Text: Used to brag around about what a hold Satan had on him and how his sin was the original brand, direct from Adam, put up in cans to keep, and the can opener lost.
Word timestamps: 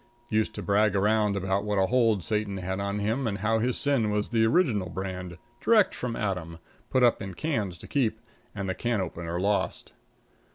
Used 0.29 0.55
to 0.55 0.63
brag 0.63 0.95
around 0.95 1.35
about 1.37 1.63
what 1.63 1.77
a 1.77 1.85
hold 1.85 2.23
Satan 2.23 2.57
had 2.57 2.79
on 2.79 2.97
him 2.97 3.27
and 3.27 3.37
how 3.37 3.59
his 3.59 3.77
sin 3.77 4.09
was 4.09 4.29
the 4.29 4.45
original 4.45 4.89
brand, 4.89 5.37
direct 5.63 5.93
from 5.93 6.15
Adam, 6.15 6.57
put 6.89 7.03
up 7.03 7.21
in 7.21 7.35
cans 7.35 7.77
to 7.77 7.87
keep, 7.87 8.19
and 8.55 8.67
the 8.67 8.73
can 8.73 8.99
opener 8.99 9.39
lost. 9.39 9.93